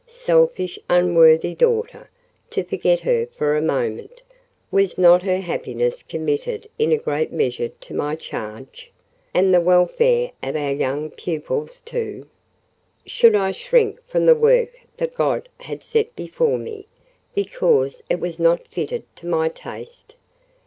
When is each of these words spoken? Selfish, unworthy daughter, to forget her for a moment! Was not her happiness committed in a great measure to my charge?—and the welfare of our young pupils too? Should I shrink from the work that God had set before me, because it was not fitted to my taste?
Selfish, 0.07 0.79
unworthy 0.89 1.53
daughter, 1.53 2.09
to 2.49 2.63
forget 2.63 3.01
her 3.01 3.27
for 3.27 3.55
a 3.55 3.61
moment! 3.61 4.23
Was 4.71 4.97
not 4.97 5.21
her 5.21 5.39
happiness 5.41 6.01
committed 6.01 6.67
in 6.79 6.91
a 6.91 6.97
great 6.97 7.31
measure 7.31 7.67
to 7.67 7.93
my 7.93 8.15
charge?—and 8.15 9.53
the 9.53 9.61
welfare 9.61 10.31
of 10.41 10.55
our 10.55 10.71
young 10.73 11.11
pupils 11.11 11.81
too? 11.81 12.27
Should 13.05 13.35
I 13.35 13.51
shrink 13.51 14.03
from 14.07 14.25
the 14.25 14.33
work 14.33 14.71
that 14.97 15.13
God 15.13 15.47
had 15.59 15.83
set 15.83 16.15
before 16.15 16.57
me, 16.57 16.87
because 17.35 18.01
it 18.09 18.19
was 18.19 18.39
not 18.39 18.67
fitted 18.67 19.03
to 19.17 19.27
my 19.27 19.49
taste? 19.49 20.15